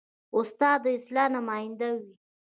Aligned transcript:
استاد 0.37 0.79
د 0.83 0.85
اصلاح 0.97 1.27
نماینده 1.35 1.89
وي. 1.99 2.13